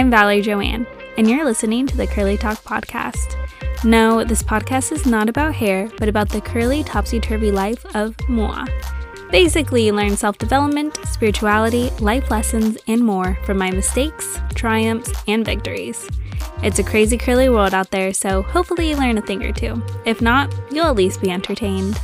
[0.00, 0.86] I'm Valerie Joanne,
[1.18, 3.36] and you're listening to the Curly Talk podcast.
[3.84, 8.16] No, this podcast is not about hair, but about the curly, topsy turvy life of
[8.26, 8.66] Moa.
[9.30, 15.44] Basically, you learn self development, spirituality, life lessons, and more from my mistakes, triumphs, and
[15.44, 16.08] victories.
[16.62, 19.82] It's a crazy curly world out there, so hopefully you learn a thing or two.
[20.06, 22.00] If not, you'll at least be entertained.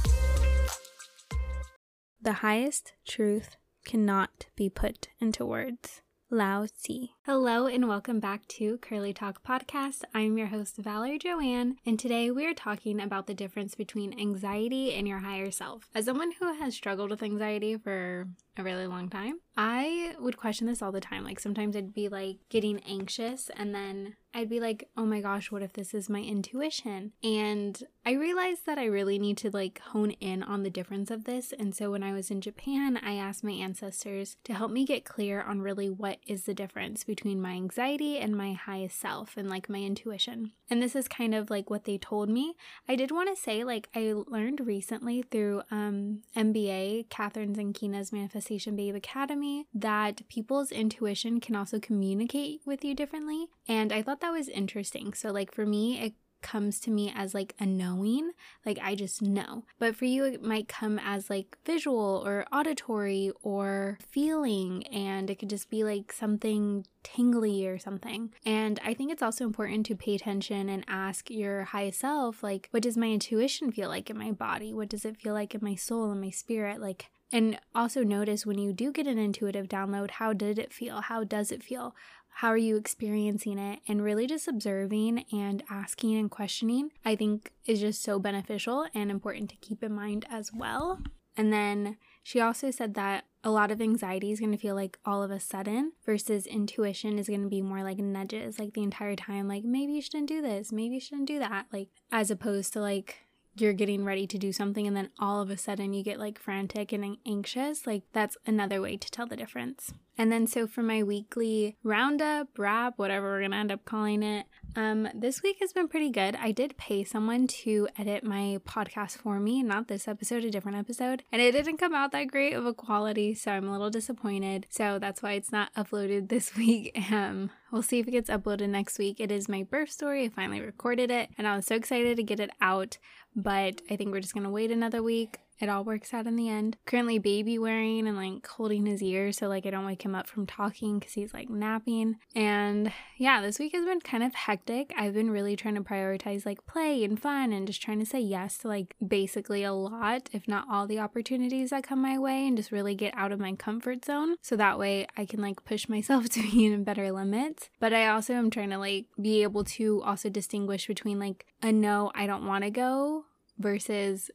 [2.21, 3.57] The highest truth
[3.87, 6.03] cannot be put into words.
[6.29, 7.07] Lao Tzu.
[7.25, 10.03] Hello and welcome back to Curly Talk Podcast.
[10.13, 14.93] I'm your host, Valerie Joanne, and today we are talking about the difference between anxiety
[14.93, 15.89] and your higher self.
[15.95, 18.27] As someone who has struggled with anxiety for
[18.57, 21.23] a really long time, I would question this all the time.
[21.23, 25.51] Like sometimes I'd be like getting anxious and then I'd be like, oh my gosh,
[25.51, 27.13] what if this is my intuition?
[27.25, 31.25] And I realized that I really need to like hone in on the difference of
[31.25, 31.55] this.
[31.59, 35.07] And so when I was in Japan, I asked my ancestors to help me get
[35.07, 39.49] clear on really what is the difference between my anxiety and my highest self and
[39.49, 40.53] like my intuition.
[40.69, 42.57] And this is kind of like what they told me.
[42.89, 48.75] I did want to say, like, I learned recently through um, MBA, Kathrin Zenkina's Manifestation
[48.75, 53.47] Babe Academy, that people's intuition can also communicate with you differently.
[53.69, 55.15] And I thought that was interesting.
[55.15, 58.31] So, like, for me, it comes to me as like a knowing,
[58.65, 59.65] like I just know.
[59.79, 65.41] But for you, it might come as like visual or auditory or feeling, and it
[65.41, 68.33] could just be like something tingly or something.
[68.45, 72.69] And I think it's also important to pay attention and ask your highest self, like,
[72.71, 74.73] what does my intuition feel like in my body?
[74.73, 76.81] What does it feel like in my soul and my spirit?
[76.81, 81.01] Like, and also notice when you do get an intuitive download, how did it feel?
[81.01, 81.95] How does it feel?
[82.41, 83.81] How are you experiencing it?
[83.89, 89.11] And really just observing and asking and questioning, I think is just so beneficial and
[89.11, 91.01] important to keep in mind as well.
[91.35, 94.99] And then she also said that a lot of anxiety is going to feel like
[95.07, 98.83] all of a sudden versus intuition is going to be more like nudges, like the
[98.83, 102.31] entire time, like maybe you shouldn't do this, maybe you shouldn't do that, like as
[102.31, 103.21] opposed to like
[103.57, 106.39] you're getting ready to do something and then all of a sudden you get like
[106.39, 109.95] frantic and anxious, like that's another way to tell the difference.
[110.19, 114.47] And then, so for my weekly roundup, wrap, whatever we're gonna end up calling it,
[114.75, 116.37] um, this week has been pretty good.
[116.37, 120.79] I did pay someone to edit my podcast for me, not this episode, a different
[120.79, 123.91] episode, and it didn't come out that great of a quality, so I'm a little
[123.91, 124.67] disappointed.
[124.71, 126.97] So that's why it's not uploaded this week.
[127.11, 129.21] Um, we'll see if it gets uploaded next week.
[129.21, 130.25] It is my birth story.
[130.25, 132.99] I finally recorded it, and I was so excited to get it out,
[133.35, 136.49] but I think we're just gonna wait another week it all works out in the
[136.49, 136.77] end.
[136.87, 140.27] Currently baby wearing and like holding his ear so like I don't wake him up
[140.27, 142.17] from talking because he's like napping.
[142.35, 144.93] And yeah, this week has been kind of hectic.
[144.97, 148.21] I've been really trying to prioritize like play and fun and just trying to say
[148.21, 152.47] yes to like basically a lot, if not all the opportunities that come my way
[152.47, 154.37] and just really get out of my comfort zone.
[154.43, 157.71] So that way I can like push myself to be in a better limits.
[157.81, 161.73] But I also am trying to like be able to also distinguish between like a
[161.73, 163.25] no, I don't want to go
[163.59, 164.31] versus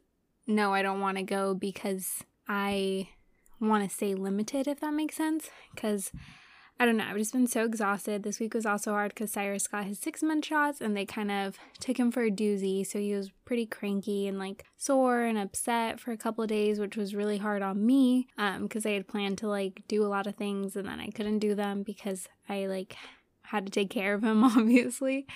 [0.56, 3.10] no, I don't want to go because I
[3.60, 5.50] want to stay limited, if that makes sense.
[5.74, 6.12] Because
[6.82, 8.24] I don't know, I've just been so exhausted.
[8.24, 11.32] This week was also hard because Cyrus got his six month shots and they kind
[11.32, 12.86] of took him for a doozy.
[12.86, 16.80] So he was pretty cranky and like sore and upset for a couple of days,
[16.80, 18.28] which was really hard on me
[18.60, 21.10] because um, I had planned to like do a lot of things and then I
[21.10, 22.96] couldn't do them because I like
[23.44, 25.28] had to take care of him, obviously.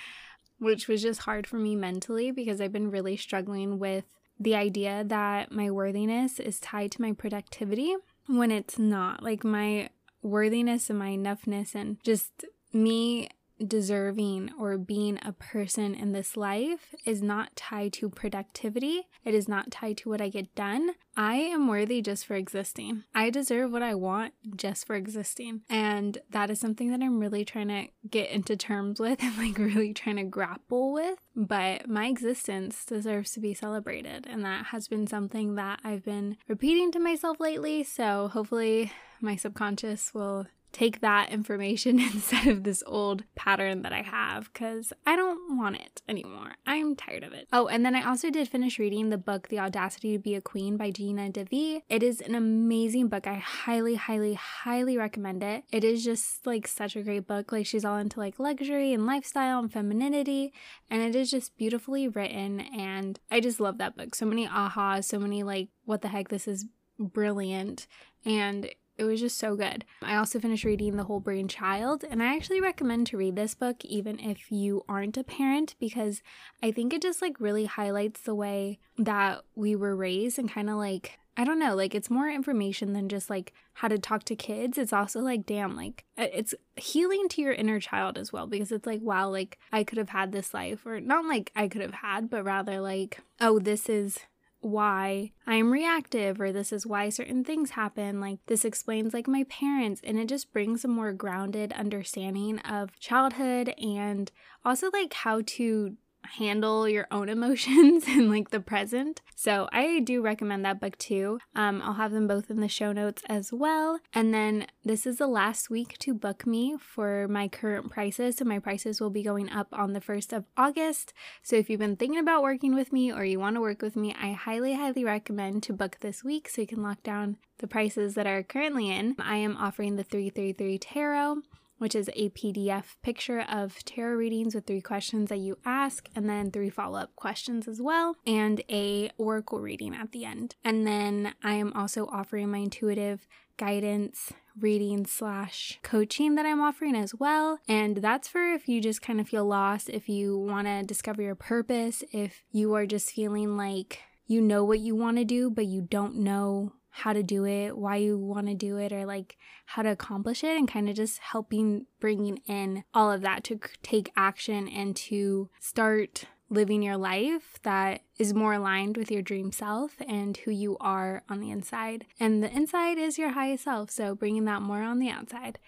[0.58, 4.06] Which was just hard for me mentally because I've been really struggling with
[4.38, 7.94] the idea that my worthiness is tied to my productivity
[8.26, 9.22] when it's not.
[9.22, 9.88] Like my
[10.22, 13.28] worthiness and my enoughness and just me
[13.64, 19.08] deserving or being a person in this life is not tied to productivity.
[19.24, 20.90] It is not tied to what I get done.
[21.16, 23.04] I am worthy just for existing.
[23.14, 25.62] I deserve what I want just for existing.
[25.70, 29.58] And that is something that I'm really trying to get into terms with and like
[29.58, 31.18] really trying to grapple with.
[31.34, 34.26] But my existence deserves to be celebrated.
[34.28, 37.82] And that has been something that I've been repeating to myself lately.
[37.84, 44.02] So hopefully my subconscious will take that information instead of this old pattern that I
[44.02, 46.52] have because I don't want it anymore.
[46.66, 47.48] I'm tired of it.
[47.50, 50.42] Oh, and then I also did finish reading the book The Audacity to Be a
[50.42, 51.80] Queen by Gina DeVee.
[51.88, 53.26] It is an amazing book.
[53.26, 55.64] I highly, highly, highly recommend it.
[55.72, 57.52] It is just like such a great book.
[57.52, 60.52] Like she's all into like luxury and lifestyle and femininity,
[60.90, 62.60] and it is just beautifully written.
[62.60, 64.14] And I just love that book.
[64.14, 66.66] So many ahas, so many like, what the heck, this is
[66.98, 67.86] brilliant.
[68.26, 69.84] And it was just so good.
[70.02, 73.54] I also finished reading The Whole Brain Child, and I actually recommend to read this
[73.54, 76.22] book even if you aren't a parent because
[76.62, 80.70] I think it just like really highlights the way that we were raised and kind
[80.70, 84.24] of like I don't know, like it's more information than just like how to talk
[84.24, 84.78] to kids.
[84.78, 88.72] It's also like, damn, like uh, it's healing to your inner child as well because
[88.72, 91.82] it's like, wow, like I could have had this life, or not like I could
[91.82, 94.20] have had, but rather like, oh, this is
[94.60, 98.20] why I'm reactive or this is why certain things happen.
[98.20, 102.98] Like this explains like my parents and it just brings a more grounded understanding of
[102.98, 104.30] childhood and
[104.64, 109.22] also like how to handle your own emotions in like the present.
[109.34, 111.38] So I do recommend that book too.
[111.54, 114.00] Um, I'll have them both in the show notes as well.
[114.14, 118.36] And then this is the last week to book me for my current prices.
[118.36, 121.12] So my prices will be going up on the 1st of August.
[121.42, 123.96] So if you've been thinking about working with me or you want to work with
[123.96, 127.66] me, I highly, highly recommend to book this week so you can lock down the
[127.66, 129.16] prices that are currently in.
[129.18, 131.42] I am offering the 333 Tarot
[131.78, 136.28] which is a PDF picture of tarot readings with three questions that you ask and
[136.28, 140.54] then three follow-up questions as well and a oracle reading at the end.
[140.64, 143.26] And then I am also offering my intuitive
[143.56, 147.58] guidance reading slash coaching that I'm offering as well.
[147.68, 151.22] And that's for if you just kind of feel lost, if you want to discover
[151.22, 155.50] your purpose, if you are just feeling like you know what you want to do,
[155.50, 159.04] but you don't know how to do it, why you want to do it, or
[159.04, 163.44] like how to accomplish it, and kind of just helping bringing in all of that
[163.44, 169.20] to take action and to start living your life that is more aligned with your
[169.20, 172.06] dream self and who you are on the inside.
[172.20, 175.58] And the inside is your highest self, so bringing that more on the outside.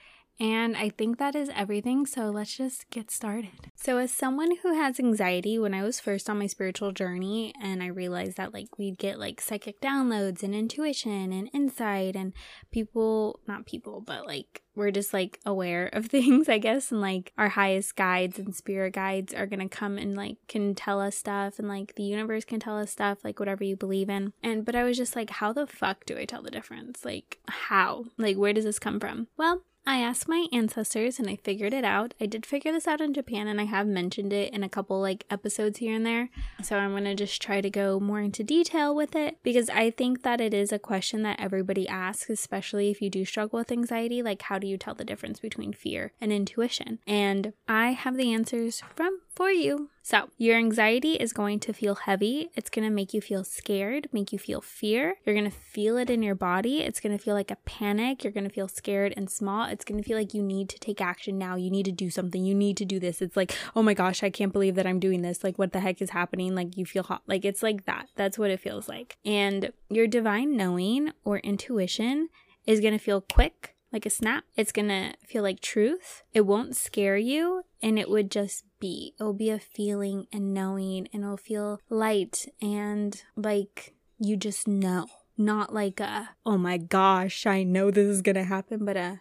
[0.41, 2.07] And I think that is everything.
[2.07, 3.71] So let's just get started.
[3.75, 7.83] So, as someone who has anxiety, when I was first on my spiritual journey and
[7.83, 12.33] I realized that like we'd get like psychic downloads and intuition and insight, and
[12.71, 17.33] people, not people, but like we're just like aware of things, I guess, and like
[17.37, 21.59] our highest guides and spirit guides are gonna come and like can tell us stuff,
[21.59, 24.33] and like the universe can tell us stuff, like whatever you believe in.
[24.43, 27.05] And but I was just like, how the fuck do I tell the difference?
[27.05, 28.05] Like, how?
[28.17, 29.27] Like, where does this come from?
[29.37, 32.13] Well, I asked my ancestors and I figured it out.
[32.21, 35.01] I did figure this out in Japan and I have mentioned it in a couple
[35.01, 36.29] like episodes here and there.
[36.63, 39.91] So I'm going to just try to go more into detail with it because I
[39.91, 43.73] think that it is a question that everybody asks, especially if you do struggle with
[43.73, 44.23] anxiety.
[44.23, 46.99] Like, how do you tell the difference between fear and intuition?
[47.07, 49.89] And I have the answers from for you.
[50.03, 52.51] So, your anxiety is going to feel heavy.
[52.57, 55.15] It's going to make you feel scared, make you feel fear.
[55.25, 56.81] You're going to feel it in your body.
[56.81, 58.25] It's going to feel like a panic.
[58.25, 59.69] You're going to feel scared and small.
[59.69, 61.55] It's going to feel like you need to take action now.
[61.55, 62.45] You need to do something.
[62.45, 63.23] You need to do this.
[63.23, 65.45] It's like, oh my gosh, I can't believe that I'm doing this.
[65.45, 66.57] Like, what the heck is happening?
[66.57, 67.23] Like, you feel hot.
[67.29, 68.09] Like, it's like that.
[68.17, 69.19] That's what it feels like.
[69.25, 72.29] And your divine knowing or intuition
[72.67, 74.45] is going to feel quick like a snap.
[74.57, 76.23] It's gonna feel like truth.
[76.33, 79.15] It won't scare you, and it would just be.
[79.19, 84.69] It will be a feeling and knowing, and it'll feel light and like you just
[84.69, 85.07] know.
[85.37, 89.21] Not like a, oh my gosh, I know this is gonna happen, but a,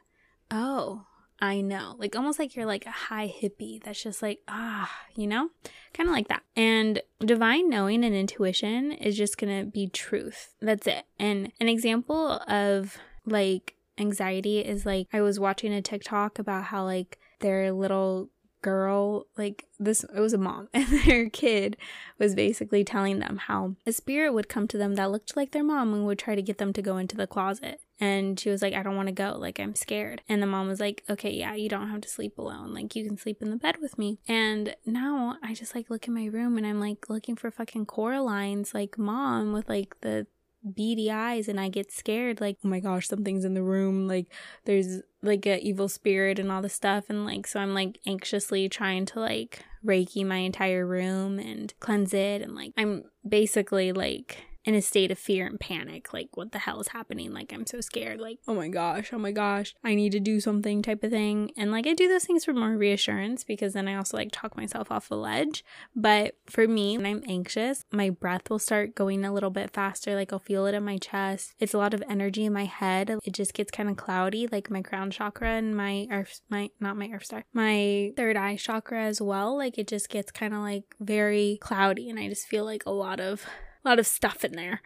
[0.49, 1.05] oh,
[1.39, 1.95] I know.
[1.97, 5.49] Like almost like you're like a high hippie that's just like, ah, you know?
[5.93, 6.41] Kind of like that.
[6.55, 10.55] And divine knowing and intuition is just gonna be truth.
[10.59, 11.05] That's it.
[11.19, 16.83] And an example of like anxiety is like I was watching a TikTok about how
[16.83, 18.29] like their little
[18.61, 21.77] girl like this it was a mom and their kid
[22.17, 25.63] was basically telling them how a spirit would come to them that looked like their
[25.63, 27.79] mom and would try to get them to go into the closet.
[27.99, 29.35] And she was like i don't want to go.
[29.37, 30.21] Like i'm scared.
[30.27, 32.73] And the mom was like okay yeah you don't have to sleep alone.
[32.73, 34.19] Like you can sleep in the bed with me.
[34.27, 37.85] And now i just like look in my room and i'm like looking for fucking
[37.85, 40.27] Coraline's like mom with like the
[40.75, 44.27] beady eyes and I get scared like oh my gosh something's in the room like
[44.65, 47.05] there's like a evil spirit and all this stuff.
[47.09, 52.13] And like so I'm like anxiously trying to like reiki my entire room and cleanse
[52.13, 56.11] it and like I'm basically like in a state of fear and panic.
[56.11, 57.33] Like, what the hell is happening?
[57.33, 58.19] Like, I'm so scared.
[58.19, 61.51] Like, oh my gosh, oh my gosh, I need to do something type of thing.
[61.55, 64.57] And like, I do those things for more reassurance because then I also like talk
[64.57, 65.63] myself off a ledge.
[65.95, 70.15] But for me, when I'm anxious, my breath will start going a little bit faster.
[70.15, 71.55] Like, I'll feel it in my chest.
[71.59, 73.17] It's a lot of energy in my head.
[73.23, 76.97] It just gets kind of cloudy, like my crown chakra and my earth, my, not
[76.97, 79.55] my earth star, my third eye chakra as well.
[79.55, 82.09] Like, it just gets kind of like very cloudy.
[82.09, 83.45] And I just feel like a lot of
[83.87, 84.81] lot of stuff in there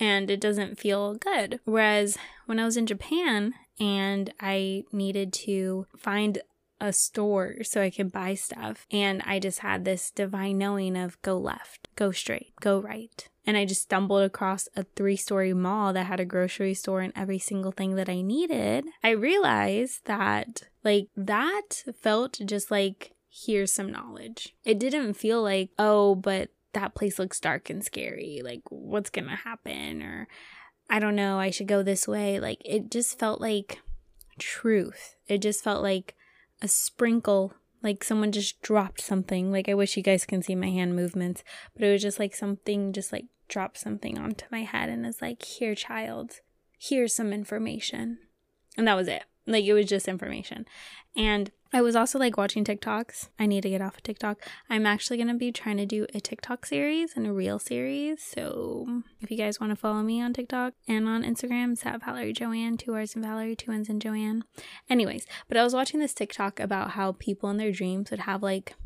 [0.00, 1.60] and it doesn't feel good.
[1.64, 6.40] Whereas when I was in Japan and I needed to find
[6.80, 11.20] a store so I could buy stuff, and I just had this divine knowing of
[11.22, 13.26] go left, go straight, go right.
[13.46, 17.12] And I just stumbled across a three story mall that had a grocery store and
[17.14, 18.86] every single thing that I needed.
[19.02, 24.54] I realized that, like, that felt just like here's some knowledge.
[24.64, 28.40] It didn't feel like, oh, but that place looks dark and scary.
[28.44, 30.02] Like, what's gonna happen?
[30.02, 30.28] Or
[30.90, 32.38] I don't know, I should go this way.
[32.38, 33.80] Like it just felt like
[34.38, 35.16] truth.
[35.26, 36.14] It just felt like
[36.60, 39.50] a sprinkle, like someone just dropped something.
[39.50, 41.42] Like I wish you guys can see my hand movements,
[41.74, 45.22] but it was just like something just like dropped something onto my head and is
[45.22, 46.40] like, "Here, child.
[46.78, 48.18] Here's some information."
[48.76, 49.24] And that was it.
[49.46, 50.66] Like it was just information.
[51.16, 53.30] And I was also like watching TikToks.
[53.36, 54.38] I need to get off of TikTok.
[54.70, 58.22] I'm actually going to be trying to do a TikTok series and a reel series.
[58.22, 62.04] So if you guys want to follow me on TikTok and on Instagram, it's at
[62.04, 64.44] Valerie Joanne, two R's and Valerie, two N's and Joanne.
[64.88, 68.40] Anyways, but I was watching this TikTok about how people in their dreams would have
[68.40, 68.76] like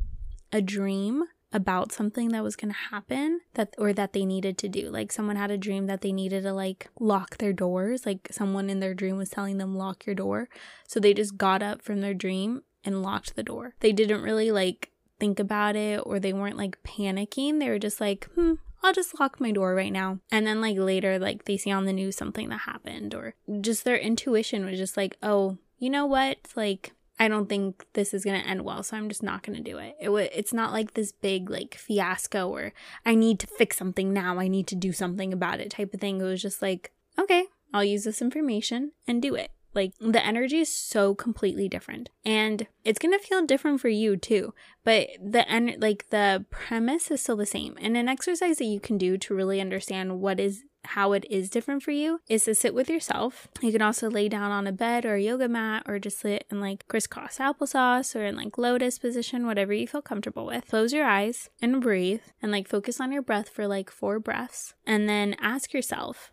[0.50, 4.68] a dream about something that was going to happen that or that they needed to
[4.68, 8.28] do like someone had a dream that they needed to like lock their doors like
[8.30, 10.50] someone in their dream was telling them lock your door
[10.86, 14.50] so they just got up from their dream and locked the door they didn't really
[14.50, 14.90] like
[15.20, 19.18] think about it or they weren't like panicking they were just like hmm I'll just
[19.18, 20.20] lock my door right now.
[20.30, 23.84] And then, like, later, like, they see on the news something that happened, or just
[23.84, 26.38] their intuition was just like, oh, you know what?
[26.54, 29.56] Like, I don't think this is going to end well, so I'm just not going
[29.56, 29.96] to do it.
[30.00, 32.72] It w- it's not like this big like fiasco or
[33.04, 36.00] I need to fix something now, I need to do something about it type of
[36.00, 36.20] thing.
[36.20, 39.50] It was just like, okay, I'll use this information and do it.
[39.74, 42.10] Like the energy is so completely different.
[42.24, 44.54] And it's going to feel different for you too.
[44.84, 47.76] But the en- like the premise is still the same.
[47.80, 51.50] And an exercise that you can do to really understand what is how it is
[51.50, 53.48] different for you is to sit with yourself.
[53.60, 56.46] You can also lay down on a bed or a yoga mat or just sit
[56.50, 60.68] in like crisscross applesauce or in like lotus position, whatever you feel comfortable with.
[60.68, 64.74] Close your eyes and breathe and like focus on your breath for like four breaths.
[64.86, 66.32] And then ask yourself,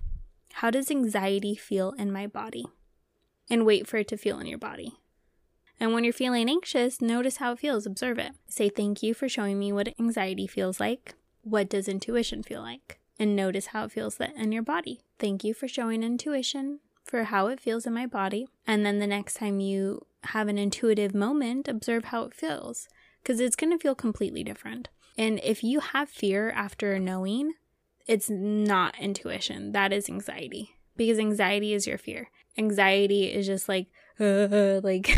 [0.54, 2.66] how does anxiety feel in my body?
[3.50, 4.98] And wait for it to feel in your body.
[5.80, 8.32] And when you're feeling anxious, notice how it feels, observe it.
[8.48, 11.16] Say thank you for showing me what anxiety feels like.
[11.44, 13.00] What does intuition feel like?
[13.20, 15.02] and notice how it feels that in your body.
[15.20, 18.48] Thank you for showing intuition for how it feels in my body.
[18.68, 22.88] And then the next time you have an intuitive moment, observe how it feels
[23.22, 24.90] because it's going to feel completely different.
[25.18, 27.54] And if you have fear after knowing,
[28.08, 32.30] it's not intuition, that is anxiety because anxiety is your fear.
[32.58, 33.88] Anxiety is just like,
[34.20, 35.10] uh, like,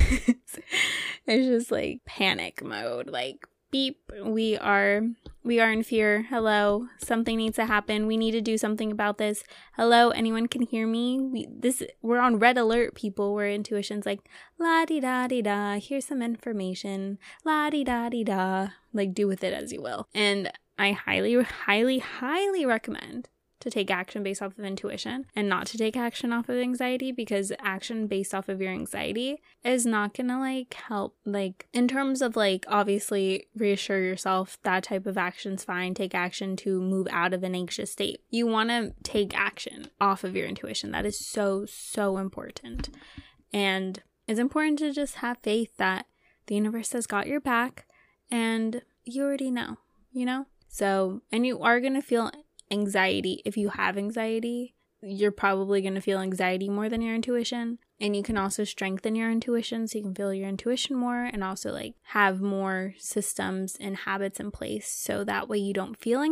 [1.26, 5.02] it's just like panic mode, like beep we are
[5.44, 6.26] we are in fear.
[6.30, 8.08] Hello something needs to happen.
[8.08, 9.44] We need to do something about this.
[9.76, 11.20] Hello anyone can hear me?
[11.20, 13.34] We this we're on red alert people.
[13.34, 14.22] Where intuition's like
[14.58, 17.18] la di da di da here's some information.
[17.44, 18.70] La di da di da.
[18.94, 20.08] Like do with it as you will.
[20.14, 23.30] And i highly highly highly recommend
[23.60, 27.12] to take action based off of intuition and not to take action off of anxiety
[27.12, 32.22] because action based off of your anxiety is not gonna like help like in terms
[32.22, 37.34] of like obviously reassure yourself that type of action's fine take action to move out
[37.34, 38.22] of an anxious state.
[38.30, 40.92] You want to take action off of your intuition.
[40.92, 42.90] That is so so important.
[43.54, 46.06] And it's important to just have faith that
[46.48, 47.86] the universe has got your back
[48.30, 49.78] and you already know
[50.18, 50.48] you know?
[50.68, 52.32] So and you are going to feel
[52.72, 57.80] anxiety, if you have anxiety, you're probably going to feel anxiety more than your intuition.
[58.00, 61.44] And you can also strengthen your intuition so you can feel your intuition more and
[61.44, 66.24] also like have more systems and habits in place so that way you don't feel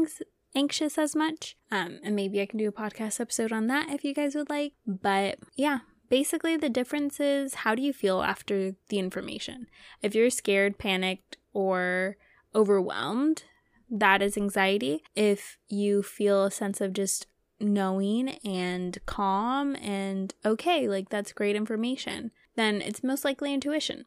[0.56, 1.58] anxious as much.
[1.72, 4.50] Um, and maybe I can do a podcast episode on that if you guys would
[4.50, 4.74] like.
[4.86, 9.68] But yeah, basically the difference is how do you feel after the information?
[10.01, 12.18] If you're scared, panicked, or
[12.54, 13.44] overwhelmed,
[13.89, 15.04] that is anxiety.
[15.15, 17.27] If you feel a sense of just
[17.60, 24.06] knowing and calm and okay, like that's great information, then it's most likely intuition.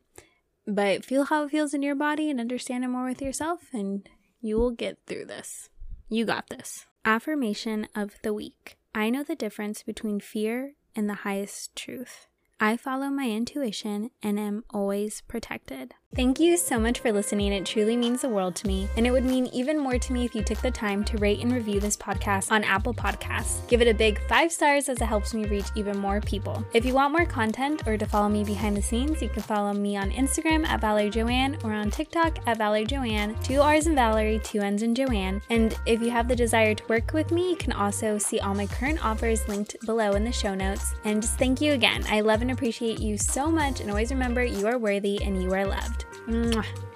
[0.67, 4.07] But feel how it feels in your body and understand it more with yourself, and
[4.41, 5.71] you will get through this.
[6.11, 6.85] You got this.
[7.05, 12.27] Affirmation of the week I know the difference between fear and the highest truth.
[12.59, 15.95] I follow my intuition and am always protected.
[16.15, 17.53] Thank you so much for listening.
[17.53, 20.25] It truly means the world to me, and it would mean even more to me
[20.25, 23.69] if you took the time to rate and review this podcast on Apple Podcasts.
[23.69, 26.65] Give it a big five stars as it helps me reach even more people.
[26.73, 29.75] If you want more content or to follow me behind the scenes, you can follow
[29.75, 33.95] me on Instagram at Valerie Joanne or on TikTok at Valerie Joanne, two R's in
[33.95, 35.43] Valerie, two N's in Joanne.
[35.51, 38.55] And if you have the desire to work with me, you can also see all
[38.55, 40.95] my current offers linked below in the show notes.
[41.05, 42.03] And just thank you again.
[42.09, 45.53] I love and appreciate you so much, and always remember you are worthy and you
[45.53, 45.98] are loved.
[46.29, 46.51] 嗯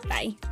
[0.09, 0.52] 拜。